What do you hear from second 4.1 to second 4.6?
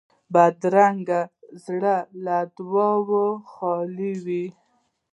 وي